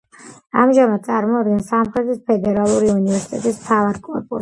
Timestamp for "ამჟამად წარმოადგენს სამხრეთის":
0.61-2.25